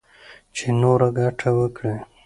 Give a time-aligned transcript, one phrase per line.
[0.55, 1.95] چـې نـوره ګـټـه وكړي.